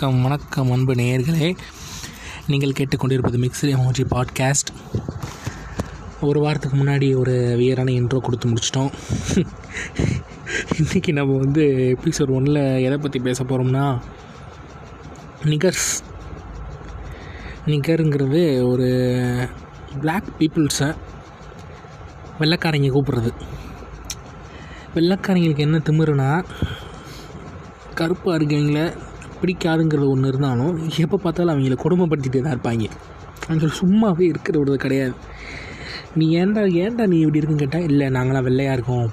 [0.00, 1.56] வணக்கம் வணக்கம் அன்பு நேயர்களே.
[2.46, 4.70] நீங்கள் கேட்டுக்கொண்டிருப்பது மிக்ஸி எமோஜி பாட்காஸ்ட்
[6.20, 8.92] ஒரு வாரத்துக்கு முன்னாடி ஒரு வியரான இன்ட்ரோ கொடுத்து முடிச்சிட்டோம்.
[10.78, 11.62] இன்றைக்கி நம்ம வந்து
[11.98, 14.00] எபிசோட் ஒன்றில் எதை பற்றி பேச போகிறோம்னா
[15.44, 16.02] நிகர்ஸ்
[17.66, 18.88] நிகருங்கிறது ஒரு
[20.00, 20.94] பிளாக் பீப்புள்ஸை
[22.38, 23.32] வெள்ளைக்காரங்க கூப்பிட்றது.
[24.94, 26.44] வெள்ளைக்காரங்களுக்கு என்ன திமிருனா
[27.94, 29.06] கருப்பாக இருக்கவங்கள
[29.40, 30.74] பிடிக்காதுங்கிறது ஒன்று இருந்தாலும்
[31.04, 32.86] எப்போ பார்த்தாலும் அவங்கள கொடுமைப்படுத்திகிட்டே தான் இருப்பாங்க.
[33.48, 35.14] அவங்க சும்மாவே இருக்கிற விடுறது கிடையாது.
[36.18, 39.08] நீ ஏன்டா ஏன்டா நீ இப்படி இருக்குன்னு கேட்டால் இல்லை நாங்களாம் வெள்ளையாக இருக்கோம்.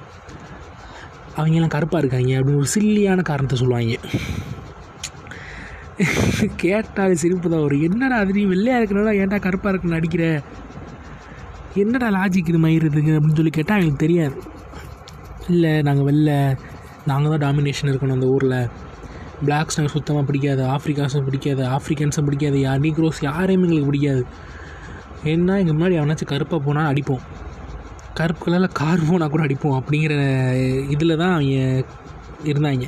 [1.38, 3.98] அவங்கெல்லாம் கருப்பாக இருக்காங்க அப்படின்னு ஒரு சில்லியான காரணத்தை சொல்லுவாங்க.
[6.64, 7.84] கேட்டால் சிரிப்பு தான் வரும்.
[7.88, 10.26] என்னடா அது நீ வெள்ளையாக இருக்கிறனால ஏன்டா கருப்பாக இருக்குன்னு நடிக்கிற?
[11.84, 14.36] என்னடா லாஜிக் இது மயிருதுங்க அப்படின்னு சொல்லி கேட்டால் அவங்களுக்கு தெரியாது.
[15.54, 16.32] இல்லை நாங்கள் வெளில
[17.10, 18.60] நாங்கள் தான் டாமினேஷன் இருக்கணும் அந்த ஊரில்.
[19.44, 24.24] பிளாக்ஸ் நாங்கள் சுத்தமாக பிடிக்காது ஆஃப்ரிக்காஸும் பிடிக்காது ஆஃப்ரிக்கன்ஸும் பிடிக்காது யார் நீக்ரோஸ் யாரையும் எங்களுக்கு பிடிக்காது.
[25.32, 27.24] ஏன்னா எங்கள் முன்னாடி அவனாச்சும் கருப்பாக போனால் அடிப்போம்.
[28.20, 30.14] கருப்பு கலரில் கார் போனால் கூட அடிப்போம் அப்படிங்கிற
[30.96, 31.86] இதில் தான் அவங்க
[32.52, 32.86] இருந்தாங்க.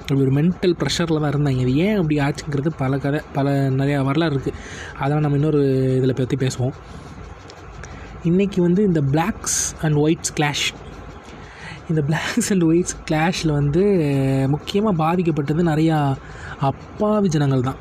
[0.00, 1.60] அப்படி ஒரு மென்டல் ப்ரெஷரில் தான் இருந்தாங்க.
[1.64, 4.58] இது ஏன் அப்படி ஆச்சுங்கிறது பல கதை பல நிறையா வரலாறு இருக்குது
[4.98, 5.60] அதெல்லாம் நம்ம இன்னொரு
[5.98, 6.74] இதில் பற்றி பேசுவோம்.
[8.30, 10.66] இன்றைக்கி வந்து இந்த பிளாக்ஸ் அண்ட் ஒயிட்ஸ் கிளாஷ்
[11.90, 13.82] இந்த பிளாக்ஸ் அண்ட் ஒயிட்ஸ் கிளாஷில் வந்து
[14.54, 15.96] முக்கியமாக பாதிக்கப்பட்டது நிறையா
[16.70, 17.80] அப்பாவி ஜனங்கள் தான்.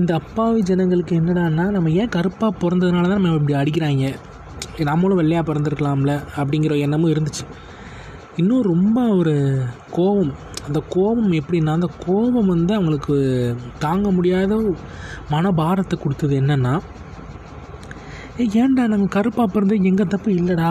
[0.00, 4.06] இந்த அப்பாவி ஜனங்களுக்கு என்னடான்னா நம்ம ஏன் கருப்பாக பிறந்ததுனால தான் நம்ம இப்படி அடிக்கிறாங்க?
[4.90, 7.44] நம்மளும் வெள்ளையாக பிறந்திருக்கலாம்ல அப்படிங்கிற எண்ணமும் இருந்துச்சு.
[8.36, 9.34] இன்னும் ரொம்ப ஒரு
[9.98, 10.32] கோபம்.
[10.66, 13.14] அந்த கோபம் எப்படின்னா அந்த கோபம் வந்து அவங்களுக்கு
[13.78, 14.56] தாங்க முடியாத
[15.34, 16.74] மனபாரத்தை கொடுத்தது என்னென்னா
[18.62, 20.70] ஏன்டா நாங்கள் கருப்பாக பிறந்து எங்கள் தப்பு இல்லைடா?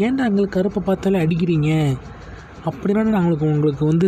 [0.00, 1.70] ஏன்டா எங்களுக்கு கருப்பை பார்த்தாலே அடிக்கிறீங்க?
[2.68, 4.06] அப்படின்னா நாங்களுக்கு உங்களுக்கு வந்து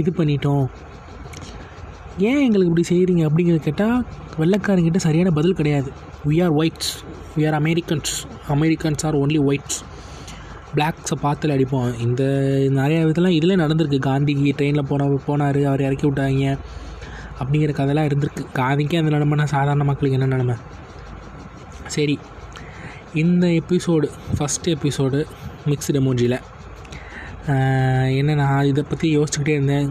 [0.00, 0.66] இது பண்ணிட்டோம்.
[2.18, 4.04] ஏன் எங்களுக்கு இப்படி செய்கிறீங்க அப்படிங்கிறத கேட்டால்
[4.38, 5.90] வெள்ளைக்காரங்கிட்ட சரியான பதில் கிடையாது.
[6.28, 6.92] We are whites
[7.36, 8.12] we are Americans
[8.48, 9.78] Americans are only whites
[10.74, 11.90] பிளாக்ஸை பார்த்துல அடிப்போம்.
[12.00, 12.22] இந்த
[12.78, 13.98] நிறைய இதெல்லாம் இதில் நடந்திருக்கு.
[14.08, 15.60] காந்திக்கு ட்ரெயினில் போன போனார்.
[15.70, 16.58] அவர் இறக்கி விட்டாங்க.
[17.40, 18.42] அப்படிங்கிற கதைலாம் இருந்திருக்கு.
[18.60, 20.56] காந்திக்கே அந்த நிலமைனா சாதாரண மக்களுக்கு என்ன நிலமை?
[21.96, 22.18] சரி.
[23.22, 24.06] இந்த எபிசோடு
[24.36, 25.18] ஃபஸ்ட் எபிசோடு
[25.70, 26.38] மிக்ஸ்டு எமோஜியில்
[28.20, 29.88] என்ன நான் இதை பற்றி யோசிச்சுக்கிட்டே இருந்தேன்.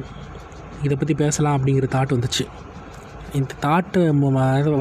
[0.85, 2.45] இதை பற்றி பேசலாம் அப்படிங்கிற தாட் வந்துச்சு.
[3.39, 4.01] இந்த தாட்டை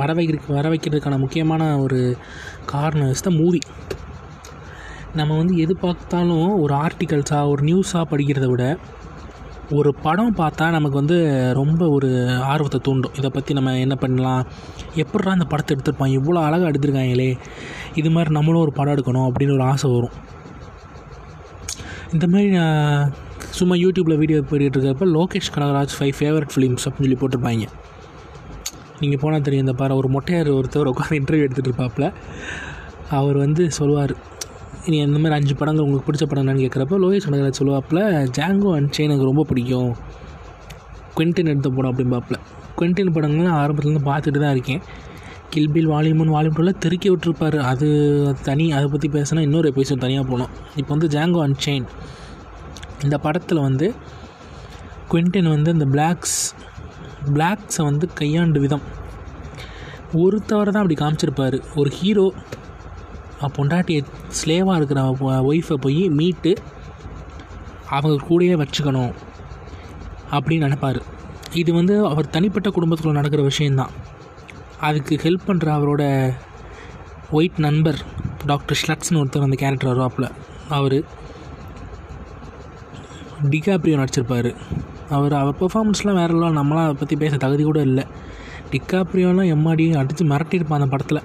[0.03, 2.00] வர வைக்கிறதுக்கு வர வைக்கிறதுக்கான முக்கியமான ஒரு
[2.72, 3.62] காரணம் இஸ் த மூவி
[5.21, 8.65] நம்ம வந்து எது பார்த்தாலும் ஒரு ஆர்டிகல்ஸாக ஒரு நியூஸாக படிக்கிறத விட
[9.76, 11.19] ஒரு படம் பார்த்தா நமக்கு வந்து
[11.59, 12.09] ரொம்ப ஒரு
[12.50, 13.15] ஆர்வத்தை தூண்டும்.
[13.19, 14.43] இதை பற்றி நம்ம என்ன பண்ணலாம்?
[15.03, 16.12] எப்படா அந்த படத்தை எடுத்திருப்பான்?
[16.16, 17.31] இவ்வளோ அழகாக எடுத்திருக்காங்களே.
[18.00, 20.15] இது மாதிரி நம்மளும் ஒரு படம் எடுக்கணும் அப்படின்னு ஒரு ஆசை வரும்.
[22.15, 22.50] இந்த மாதிரி
[23.59, 27.66] சும்மா யூடியூப்பில் வீடியோ போயிட்டு இருக்கிறப்ப Lokesh Kanagaraj five favourite films அப்படின்னு சொல்லி போட்டிருப்பாங்க.
[29.00, 32.06] நீங்கள் போனால் தெரியும் இந்த பாரு ஒரு மொட்டையார் ஒருத்தர் உட்காந்து இன்டர்வியூ எடுத்துகிட்டு இருப்பாப்புல
[33.21, 34.15] அவர் வந்து சொல்லுவார்
[34.91, 38.03] நீ இந்த மாதிரி அஞ்சு படங்கள் உங்களுக்கு பிடிச்ச படம் என்னன்னு கேட்குறப்ப லோகேஷ் கனகராஜ் சொல்லுவாப்பில்
[38.38, 39.93] ஜாங்கோ அண்ட் செயின் எனக்கு ரொம்ப பிடிக்கும்.
[41.16, 42.41] குவென்டின் எடுத்த படம் அப்படிம்பாப்பில்
[42.78, 44.82] குவென்டின் படங்கள்லாம் ஆரம்பத்துலேருந்து பார்த்துட்டு தான் இருக்கேன்.
[45.54, 47.56] கில்பில் வால்யூம் ஒன் வால்யூம் டூவில் திருக்கி விட்டுருப்பார்.
[47.70, 47.88] அது
[48.48, 50.53] தனி அதை பற்றி பேசினா இன்னொரு எபிசோட் தனியாக போகணும்.
[50.81, 51.87] இப்போ வந்து ஜாங்கோ அண்ட் செயின்
[53.04, 53.87] இந்த படத்தில் வந்து
[55.10, 56.38] குவென்டின் வந்து அந்த பிளாக்ஸ்
[57.37, 58.84] பிளாக்ஸை வந்து கையாண்டு விதம்.
[60.22, 61.56] ஒருத்தவரை தான் அப்படி காமிச்சிருப்பார்.
[61.81, 62.26] ஒரு ஹீரோ
[63.56, 64.03] பொண்டாட்டியை
[64.38, 65.00] ஸ்லேவாக இருக்கிற
[65.50, 66.53] ஒய்ஃபை போய் மீட்டு
[67.97, 69.12] அவங்க கூடயே வச்சுக்கணும்
[70.37, 71.00] அப்படின்னு நினப்பார்.
[71.62, 73.93] இது வந்து அவர் தனிப்பட்ட குடும்பத்துக்குள்ளே நடக்கிற விஷயந்தான்
[74.80, 76.02] அதுக்கு ஹெல்ப் பண்ணுற அவரோட
[77.30, 78.00] ஒயிட் நண்பர்
[78.46, 80.28] டாக்டர் ஷ்லட்ஸ்னு ஒருத்தர் அந்த கேரக்டர் வருவாப்பில்
[80.68, 80.98] அவர்.
[83.52, 84.50] டிகாப்ரியோ நடிச்சிருப்பார்.
[85.10, 88.04] அவர் அவர் பெர்ஃபார்மன்ஸ்லாம் வேறெல்லாம் நம்மளாம் அதை பற்றி பேச தகுதி கூட இல்லை.
[88.70, 91.22] டிகாப்ரியோலாம் எம்மாடி அடித்து மிரட்டியிருப்பான் அந்த படத்தில்.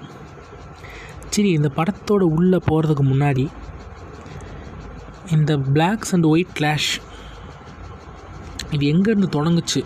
[1.30, 3.48] சரி இந்த படத்தோட உள்ளே போகிறதுக்கு முன்னாடி
[5.32, 6.92] இந்த பிளாக்ஸ் அண்ட் ஒயிட் கிளாஷ்
[8.72, 9.84] இது எங்கேருந்து தொடங்குச்சு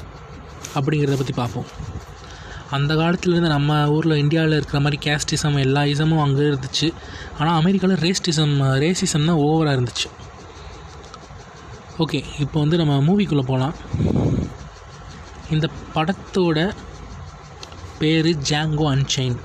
[0.75, 1.65] அப்படிங்கிறத பற்றி பார்ப்போம்.
[2.75, 6.87] அந்த காலத்துலேருந்து நம்ம ஊரில் இந்தியாவில் இருக்கிற மாதிரி கேஸ்டிசம் எல்லா இசமும் அங்கே இருந்துச்சு.
[7.39, 10.09] ஆனால் அமெரிக்காவில் ரேஸ்டிசம் ரேசிசம் தான் ஓவராக இருந்துச்சு.
[12.03, 13.75] ஓகே இப்போ வந்து நம்ம மூவிக்குள்ளே போகலாம்
[15.55, 16.59] இந்த படத்தோட
[17.99, 19.37] பேர் ஜாங்கோ அன்சைன்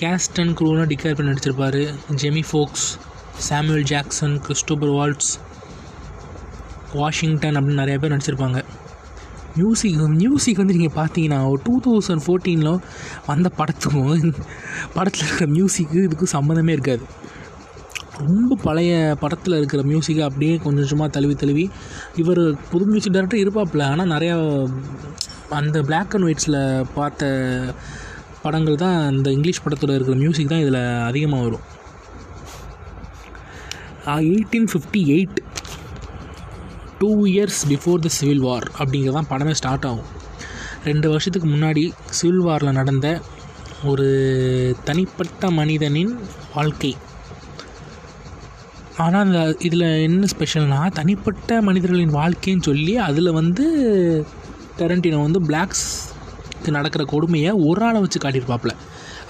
[0.00, 1.82] கேஸ்டன் குரூனா க்ரூலாம் பண்ணி நடிச்சிருப்பார்.
[2.22, 2.86] Jamie Foxx
[3.48, 5.32] Samuel Jackson Christopher Waltz
[7.00, 8.58] Washington அப்படின்னு நிறைய பேர் நடிச்சிருப்பாங்க.
[9.56, 12.80] மியூசிக் மியூசிக் வந்து நீங்கள் பார்த்தீங்கன்னா ஒரு டூ தௌசண்ட் ஃபோர்டீனில்
[13.26, 14.32] வந்த படத்துக்கும்
[14.94, 17.04] படத்தில் இருக்கிற மியூசிக்கு இதுக்கும் சம்மந்தமே இருக்காது.
[18.18, 21.64] ரொம்ப பழைய படத்தில் இருக்கிற மியூசிக்கை அப்படியே கொஞ்சம் கொஞ்சமாக தழுவி தழுவி
[22.22, 22.42] இவர்
[22.72, 24.34] புது மியூசிக் டேரக்டர் இருப்பாப்புல ஆனால் நிறையா
[25.60, 26.58] அந்த பிளாக் அண்ட் ஒயிட்ஸில்
[26.94, 27.30] பார்த்த
[28.42, 31.64] படங்கள் தான் இந்த இங்கிலீஷ் படத்தில் இருக்கிற மியூசிக் தான் இதில் அதிகமாக வரும்.
[34.06, 35.38] Eighteen fifty eight
[37.04, 40.10] two years before the civil war அப்படிங்கிறது தான் படமே ஸ்டார்ட் ஆகும்.
[40.84, 41.82] ரெண்டு வருஷத்துக்கு முன்னாடி
[42.18, 43.08] சிவில் வாரில் நடந்த
[43.90, 44.06] ஒரு
[44.88, 46.12] தனிப்பட்ட மனிதனின்
[46.54, 46.92] வாழ்க்கை.
[49.04, 53.66] ஆனால் அந்த இதில் என்ன ஸ்பெஷல்னால் தனிப்பட்ட மனிதர்களின் வாழ்க்கைன்னு சொல்லி அதில் வந்து
[54.80, 58.74] டெரண்டினோ வந்து பிளாக்ஸ்க்கு நடக்கிற கொடுமையை ஒரு ஆளை வச்சு காட்டியிருப்பாப்புல.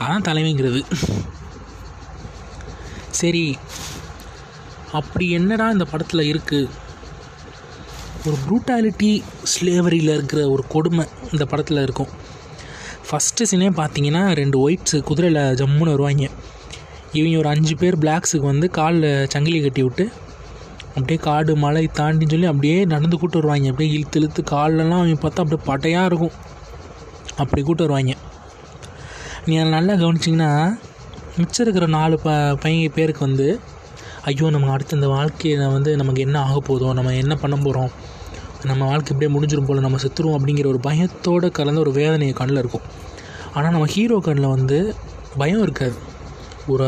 [0.03, 0.82] அதான் தலைமைங்கிறது.
[3.23, 3.44] சரி
[5.00, 6.73] அப்படி என்னடா இந்த படத்தில் இருக்குது
[8.29, 9.09] ஒரு ப்ரூட்டாலிட்டி
[9.53, 12.12] ஸ்லேவரியில் இருக்கிற ஒரு கொடுமை இந்த படத்தில் இருக்கும்.
[13.06, 16.29] ஃபஸ்ட்டு சீனே பார்த்தீங்கன்னா ரெண்டு ஒயிட்ஸு குதிரையில் ஜம்முன்னு வருவாங்க.
[17.19, 20.05] இவங்க ஒரு அஞ்சு பேர் பிளாக்ஸுக்கு வந்து காலில் சங்கிலி கட்டி விட்டு
[20.94, 23.69] அப்படியே காடு மலை தாண்டின்னு சொல்லி அப்படியே நடந்து கூட்டு வருவாங்க.
[23.73, 26.35] அப்படியே இழுத்து இழுத்து காலெலாம் அவங்க பார்த்தா அப்படியே பட்டையாக இருக்கும்.
[27.43, 28.15] அப்படி கூட்டு வருவாங்க.
[29.47, 30.50] நீ அதை நல்லா கவனிச்சிங்கன்னா
[31.38, 32.31] மிச்சம் இருக்கிற நாலு ப
[32.65, 33.49] பையன் பேருக்கு வந்து
[34.31, 37.91] ஐயோ நம்ம அடுத்த இந்த வாழ்க்கையில் வந்து நமக்கு என்ன ஆக போதும் நம்ம என்ன பண்ண போகிறோம்
[38.69, 42.84] நம்ம வாழ்க்கை இப்படியே முடிஞ்சிடும் போல் நம்ம செத்துருவோம் அப்படிங்கிற ஒரு பயத்தோடு கலந்த ஒரு வேதனையை கண்ணில் இருக்கும்.
[43.55, 44.78] ஆனால் நம்ம ஹீரோ கண்ணில் வந்து
[45.40, 45.96] பயம் இருக்காது.
[46.72, 46.87] ஒரு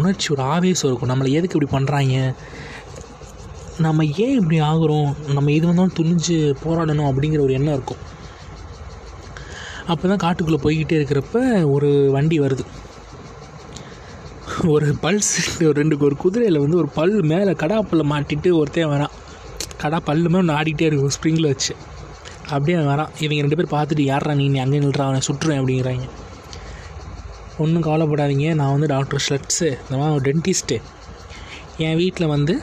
[0.00, 1.10] உணர்ச்சி ஒரு ஆவேசம் இருக்கும்.
[1.12, 2.16] நம்மளை எதுக்கு இப்படி பண்ணுறாங்க
[3.86, 5.10] நம்ம ஏன் இப்படி ஆகிறோம்?
[5.36, 8.02] நம்ம இது வந்தாலும் துணிஞ்சு போராடணும் அப்படிங்கிற ஒரு எண்ணம் இருக்கும்.
[9.92, 11.40] அப்போ தான் காட்டுக்குள்ளே போய்கிட்டே இருக்கிறப்ப
[11.76, 12.64] ஒரு வண்டி வருது.
[14.74, 15.34] ஒரு பல்ஸ்
[15.68, 19.14] ஒரு ரெண்டு ஒரு குதிரையில் வந்து ஒரு பல் மேலே கடாப்பல்ல மாட்டிட்டு ஒருத்தன் வரான்.
[19.82, 21.72] கடா பல்லுமே ஒன்று ஆடிக்கிட்டே இருக்கும் ஸ்ப்ரிங்கில் வச்சு.
[22.52, 23.10] அப்படியே அவன் வரான்.
[23.24, 24.46] இவங்க ரெண்டு பேர் பார்த்துட்டு யாரா நீ?
[24.64, 26.06] அங்கே நில்றா அவனை சுட்டுறேன் அப்படிங்கிறாங்க.
[27.62, 28.54] ஒன்றும் கவலைப்படாதீங்க.
[28.60, 30.78] நான் வந்து டாக்டர் ஷட்ஸு இந்த மாதிரி ஒரு டென்டிஸ்ட்டு
[31.86, 32.54] என் வீட்டில் வந்து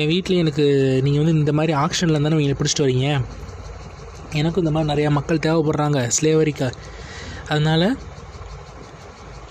[0.00, 0.64] என் வீட்டில் எனக்கு
[1.04, 3.08] நீங்கள் வந்து இந்த மாதிரி ஆக்ஷனில் இருந்தானே நீங்கள் பிடிச்சிட்டு வரீங்க?
[4.40, 6.68] எனக்கும் இந்த மாதிரி நிறையா மக்கள் தேவைப்படுறாங்க ஸ்லேவரிக்கா
[7.48, 7.88] அதனால்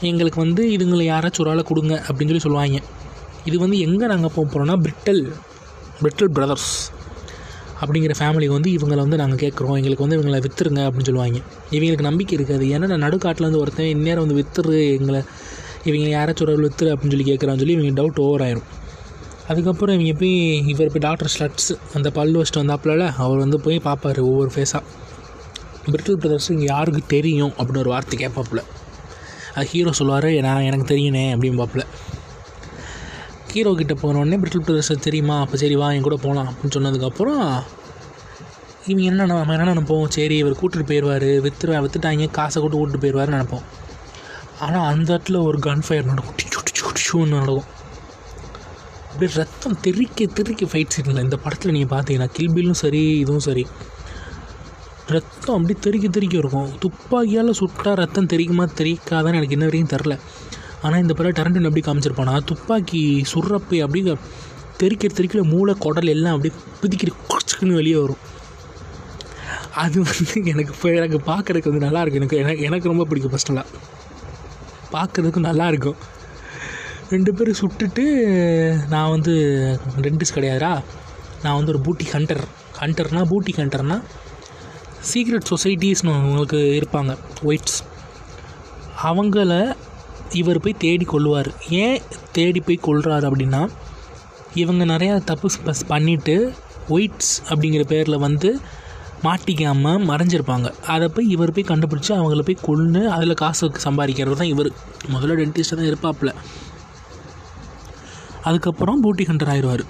[0.09, 2.79] எங்களுக்கு வந்து இதுங்களை யாராச்சும் ஒரு ஆளை கொடுங்க அப்படின்னு சொல்லி சொல்லுவாங்க.
[3.49, 5.21] இது வந்து எங்கே நாங்கள் போக போகிறோன்னா பிரிட்டல்
[6.03, 6.69] பிரிட்டல் பிரதர்ஸ்
[7.81, 9.77] அப்படிங்கிற ஃபேமிலிக்கு வந்து இவங்களை வந்து நாங்கள் கேட்குறோம்.
[9.79, 11.39] எங்களுக்கு வந்து இவங்களை விற்றுருங்க அப்படின்னு சொல்லுவாங்க.
[11.71, 12.65] இவங்களுக்கு நம்பிக்கை இருக்காது.
[12.75, 15.21] ஏன்னா நான் நடுக்காட்டில் வந்து ஒருத்தன் இந்நேரம் வந்து விற்றுரு எங்களை
[15.89, 18.67] இவங்க யாராச்சும் ஒரு விற்றுரு அப்படின்னு சொல்லி கேட்குறான்னு சொல்லி இவங்க டவுட் ஓவர் ஆயிரும்.
[19.47, 20.35] அதுக்கப்புறம் இவங்க போய்
[20.73, 24.83] இவர் போய் டாக்டர் ஸ்லட்ஸ் அந்த பல் வச்சுட்டு வந்தாப்புல அவர் வந்து போய் பார்ப்பாரு ஒவ்வொரு ஃபேஸாக
[25.91, 28.61] பிரிட்டல் பிரதர்ஸ் இங்கே யாருக்கு தெரியும் அப்படின்னு ஒரு வார்த்தை கேட்பாப்புல.
[29.55, 31.83] அது ஹீரோ சொல்லுவார் நான் எனக்கு தெரியுனே அப்படின்னு பார்ப்பல
[33.53, 35.35] ஹீரோ கிட்ட போனோடனே பிரிட்டில் பிரதர்ஸ் தெரியுமா?
[35.43, 37.41] அப்போ சரி வா என் கூட போகலாம் அப்படின்னு சொன்னதுக்கப்புறம்
[38.87, 40.05] இவங்க என்ன நம்ம என்ன நினைப்போம்?
[40.15, 43.65] சரி இவர் கூட்டிட்டு போயிடுவார் வித்துரு வித்துட்டாங்க காசை கூட்டு கூட்டிட்டு போயிடுவாருன்னு நினைப்போம்.
[44.65, 46.37] ஆனால் அந்த இடத்துல ஒரு கன் ஃபயர் நடக்கும்.
[46.39, 47.69] டிச்சு டிச்சு டிச்சுன்னு நடக்கும்.
[49.09, 53.65] அப்படியே ரத்தம் தெறிக்க தெறிக்க ஃபைட் சீனில் இந்த படத்தில் நீங்கள் பார்த்தீங்கன்னா கில்பிலும் சரி இதுவும் சரி.
[55.15, 56.69] ரத்தம் அப்படி தெறிக்க தெறிக்க இருக்கும்.
[56.83, 60.15] துப்பாக்கியால் சுட்டால் ரத்தம் தெரிக்குமா தெரிக்காதான்னு எனக்கு இன்ன வரைக்கும் தெரில
[60.85, 62.33] ஆனால் இந்த படம் டரண்டன் எப்படி காமிச்சிருப்பானா?
[62.51, 63.01] துப்பாக்கி
[63.33, 64.15] சுடுறப்பை அப்படியே
[64.81, 68.21] தெறிக்கிற தெறிக்கிற மூளை குடல் எல்லாம் அப்படியே பிதிக்கிற குச்சிக்குன்னு வெளியே வரும்.
[69.83, 72.21] அது வந்து எனக்கு இப்போ எனக்கு பார்க்குறதுக்கு வந்து நல்லா இருக்கும்.
[72.21, 73.71] எனக்கு எனக்கு எனக்கு ரொம்ப பிடிக்கும் ஃபஸ்ட்டெல்லாம்
[74.95, 75.99] பார்க்குறதுக்கு நல்லா இருக்கும்.
[77.13, 78.03] ரெண்டு பேரும் சுட்டுட்டு
[78.93, 79.33] நான் வந்து
[80.05, 80.73] டென்டிஸ்ட் கிடையாதுடா.
[81.43, 82.43] நான் வந்து ஒரு பூட்டி ஹண்டர்
[82.81, 84.03] ஹண்டர்னால் பூட்டி ஹண்டர்னால்
[85.09, 87.13] சீக்ரெட் சொசைட்டிஸ்னு உங்களுக்கு இருப்பாங்க.
[87.47, 87.79] ஒயிட்ஸ்
[89.09, 89.53] அவங்கள
[90.41, 91.49] இவர் போய் தேடி கொள்வார்.
[91.83, 91.97] ஏன்
[92.37, 93.61] தேடி போய் கொள்கிறாரு அப்படின்னா
[94.61, 96.35] இவங்க நிறையா தப்பு பஸ் பண்ணிவிட்டு
[96.95, 98.49] ஒயிட்ஸ் அப்படிங்கிற பேரில் வந்து
[99.25, 100.69] மாட்டிக்காமல் மறைஞ்சிருப்பாங்க.
[100.93, 104.69] அதை போய் இவர் போய் கண்டுபிடிச்சி அவங்கள போய் கொண்டு அதில் காசு சம்பாதிக்கிறது தான் இவர்.
[105.13, 106.31] முதல்ல டென்டிஸ்ட்டாக தான் இருப்பாப்புல.
[108.49, 109.83] அதுக்கப்புறம் பூட்டி ஹண்டர் ஆயிடுவார்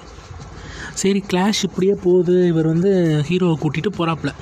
[1.01, 2.35] சரி கிளாஷ் இப்படியே போகுது.
[2.51, 2.91] இவர் வந்து
[3.29, 4.33] ஹீரோவை கூட்டிகிட்டு போகிறாப்புல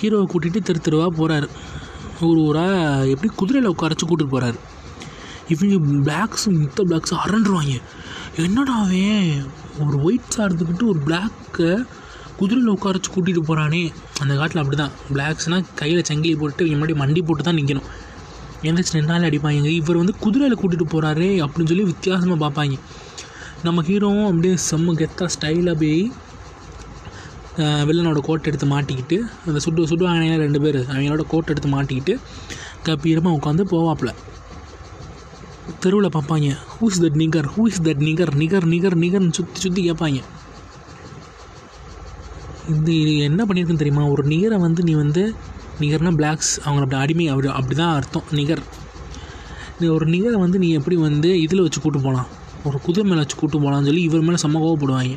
[0.00, 1.48] ஹீரோவை கூட்டிகிட்டு திரு தெருவாக போகிறாரு
[2.30, 4.58] ஒரு ஊராக எப்படி குதிரையில் உட்காரச்சு கூட்டிட்டு போகிறாரு
[5.52, 5.76] இவங்க
[6.06, 7.74] பிளாக்ஸு மித்த பிளாக்ஸு அரண்டுருவாங்க.
[8.46, 8.76] என்னடா
[9.84, 11.70] ஒரு ஒயிட் சார்ந்துக்கிட்டு ஒரு பிளாக்கை
[12.40, 13.82] குதிரையில் உட்காரச்சு கூட்டிகிட்டு போகிறானே
[14.22, 17.88] அந்த காட்டில் அப்படி தான் பிளாக்ஸ்னால் கையில் சங்கிலி போட்டு இவங்க முன்னாடி மண்டி போட்டு தான் நிற்கணும்
[18.68, 19.70] எந்திரிச்சு நின்னாலே அடிப்பாங்க.
[19.80, 22.76] இவர் வந்து குதிரையில் கூட்டிகிட்டு போகிறாரே அப்படின்னு சொல்லி வித்தியாசமாக பார்ப்பாங்க.
[23.66, 25.98] நம்ம ஹீரோவும் அப்படியே செம்ம கெத்தாக ஸ்டைலாக போய்
[27.88, 29.16] வில்லனோட கோட்டை எடுத்து மாட்டிக்கிட்டு
[29.46, 30.78] அந்த சுட்டு சுடுவாங்க ரெண்டு பேர்.
[30.92, 32.14] அவங்களோட கோட்டை எடுத்து மாட்டிக்கிட்டு
[32.86, 34.10] கப்பீரமாக உட்காந்து போவாப்புல.
[35.82, 39.82] தெருவில் பார்ப்பாங்க who is that nigger who is that nigger nigger nigger நிகர்னு சுற்றி சுற்றி
[39.88, 40.20] கேட்பாங்க.
[42.72, 44.04] இந்த இது என்ன பண்ணியிருக்குன்னு தெரியுமா?
[44.14, 45.22] ஒரு நிகரை வந்து நீ வந்து
[45.82, 48.62] நிகர்னா பிளாக்ஸ் அவங்கள அப்படி அடிமை அப்படி அப்படி தான் அர்த்தம் நிகர்
[49.80, 52.28] நீ ஒரு நிகரை வந்து நீ எப்படி வந்து இதில் வச்சு கூட்டு போகலாம்
[52.68, 55.16] ஒரு குதிரை மேலே வச்சு கூட்டு போகலான்னு சொல்லி இவர் மேலே செம்ம கோவப்படுவாங்க.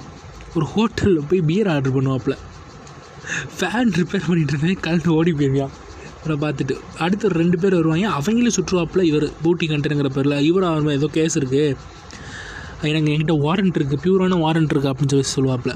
[0.55, 2.37] ஒரு ஹோட்டலில் போய் பியர் ஆர்டர் பண்ணுவாப்புல
[3.57, 5.73] ஃபேன் ரிப்பேர் பண்ணிட்டு இருந்தேன் கலந்து ஓடி போயிருவான்
[6.23, 10.89] இவரை பார்த்துட்டு அடுத்து ஒரு ரெண்டு பேர் வருவாங்க அவங்களும் சுற்றுவாப்புல இவர் பூட்டி கண்டனுங்கிற பேரில் இவர் அவர்
[10.89, 11.75] ஏதோ கேஸ் இருக்குது
[12.81, 15.73] எனக்கு என்கிட்ட வாரண்ட் இருக்குது பியூரான வாரண்ட் இருக்குது அப்படின்னு சொல்லி சொல்லுவாப்புல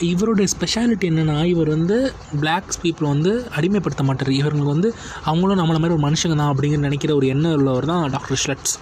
[0.00, 4.30] இவருடைய ஸ்பெஷாலிட்டி என்னென்னா இவர் வந்து பிளாக்ஸ் பீப்புளை வந்து அடிமைப்படுத்த மாட்டார்.
[4.30, 8.40] இவங்களுக்கு வந்து அவங்களும் நம்மளை மாதிரி ஒரு மனுஷங்க தான் அப்படிங்கிற நினைக்கிற ஒரு எண்ணம் உள்ளவர் தான் டாக்டர்
[8.44, 8.74] ஷ்லட்ஸ்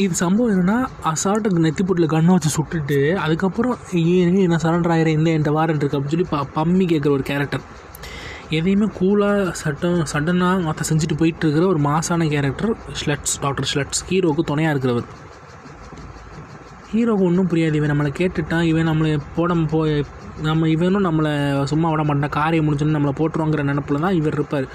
[0.00, 0.76] இது சம்பவம் என்னென்னா
[1.10, 6.14] அசால்ட்டு நெத்திப்பூட்டில் கண்ணை வச்சு சுட்டுட்டு அதுக்கப்புறம் ஏன் நான் சரண்டர் ஆகிறேன் இந்த என்கிட்ட வாரண்ட் இருக்குது அப்படின்னு
[6.14, 7.64] சொல்லி ப பம்மி கேட்குற ஒரு கேரக்டர்
[8.58, 14.44] எதையுமே கூலாக சட்டம் சடனாக மற்ற செஞ்சுட்டு போயிட்டு இருக்கிற ஒரு மாசான கேரக்டர் ஷ்லட்ஸ் டாக்டர் ஸ்லட்ஸ் ஹீரோவுக்கு
[14.50, 15.06] துணையாக இருக்கிறவர்.
[16.92, 17.74] ஹீரோவுக்கு ஒன்றும் புரியாது.
[17.74, 18.62] இவன் நம்மளை கேட்டுட்டான்.
[18.62, 20.02] இவன் நம்மளை போட போ
[20.40, 22.34] நம்ம இவனும் நம்மளை சும்மா விட மாட்டான்.
[22.40, 24.68] காரியம் முடிஞ்சோன்னு நம்மளை போட்டுருவாங்கிற நினப்பில் தான் இவர் இருப்பார்.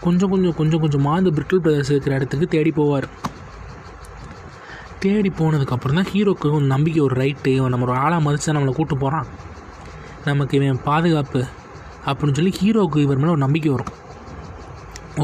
[0.00, 3.08] கொஞ்சம் கொஞ்சம் கொஞ்சம் கொஞ்சமாக அந்த பிரிட்டில் பிரதர்ஸ் இருக்கிற இடத்துக்கு தேடி போவார்.
[5.02, 8.94] தேடி போனதுக்கப்புறம் தான் ஹீரோக்கு ஒரு நம்பிக்கை ஒரு ரைட்டு இவன் நம்ம ஒரு ஆளாக மதிச்சு நம்மளை கூட்டு
[9.02, 9.26] போகிறான்
[10.28, 11.40] நமக்கு இவன் பாதுகாப்பு
[12.08, 13.92] அப்படின்னு சொல்லி ஹீரோவுக்கு இவர் மேலே ஒரு நம்பிக்கை வரும்.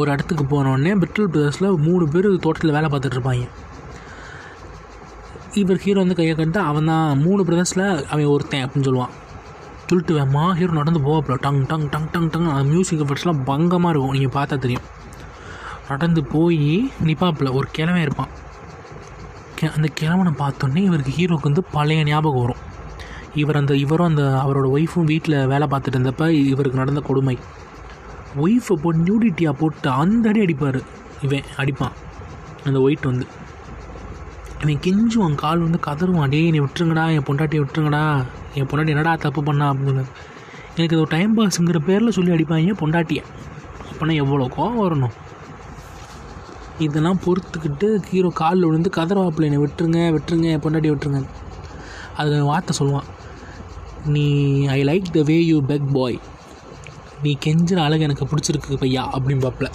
[0.00, 3.46] ஒரு இடத்துக்கு போனோடனே பிரிட்டில் பிரதர்ஸில் மூணு பேர் தோட்டத்தில் வேலை பார்த்துட்ருப்பாங்க
[5.60, 9.12] இவர் ஹீரோ வந்து கையை கண்டு அவன் தான் மூணு பிரதர்ஸில் அவன் ஒருத்தன் அப்படின்னு சொல்லுவான்.
[9.88, 14.14] சொல்லிட்டு வேமா ஹீரோ நடந்து போவாப்பில் டங் டங் டங் டங் டங் அந்த மியூசிக் எஃபெக்ட்ஸ்லாம் பங்கமாக இருக்கும்.
[14.16, 14.86] நீங்கள் பார்த்தா தெரியும்.
[15.90, 16.64] நடந்து போய்
[17.08, 18.23] நிப்பாப்புல ஒரு கிழமை இருப்பான்.
[19.68, 22.72] அந்த கிழவனை பார்த்தோன்னே இவருக்கு ஹீரோக்கு வந்து பழைய ஞாபகம் வரும்.
[23.34, 27.38] இவர் அந்த இவரும் அந்த அவரோட ஒய்ஃபும் வீட்டில் வேலை பார்த்துட்டு இருந்தப்ப இவருக்கு நடந்த கொடுமை.
[28.36, 30.82] ஒய்ஃபை போட்டு நியூடிட்டியாக போட்டு அந்த அடி அடிப்பார்.
[31.22, 31.92] இவன் அடிப்பான்.
[32.64, 33.26] அந்த ஒயிட் வந்து.
[34.66, 38.24] இவன் கெஞ்சுவான் கால் வந்து கதருவான் டேய் என்னை விட்டுருங்கடா என் பொண்டாட்டியை விட்டுருங்கடா.
[38.54, 39.70] என் பொண்டாட்டி என்னடா தப்பு பண்ணா?
[39.70, 40.04] அப்படின்னு
[40.76, 43.22] எனக்கு இது ஒரு டைம் பாஸுங்கிற பேரில் சொல்லி அடிப்பாங்க பொண்டாட்டியை.
[43.92, 45.23] அப்போனா எவ்வளோ கோவம் வரணும்?
[46.78, 51.22] இதெல்லாம் பொறுத்துக்கிட்டு ஹீரோ காலில் விழுந்து கதறவாப்பில் என்னை விட்டுருங்க விட்டுருங்க என் பொண்டாட்டி விட்டுருங்க.
[52.16, 53.08] அதில் வார்த்தை சொல்லுவான்.
[54.14, 54.24] நீ
[54.66, 56.18] I like the way you beg boy
[57.22, 59.70] நீ கெஞ்சிற அழகு எனக்கு பிடிச்சிருக்கு பையா அப்படிம்பாப்புல